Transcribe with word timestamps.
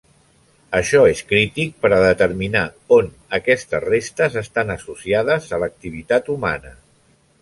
Això 0.77 1.01
és 1.09 1.19
crític 1.31 1.75
per 1.83 1.91
a 1.97 1.99
determinar 2.03 2.63
on 2.97 3.11
aquestes 3.39 3.85
restes 3.87 4.39
estan 4.45 4.75
associades 4.77 5.53
a 5.59 5.61
l'activitat 5.65 6.33
humana. 6.39 6.75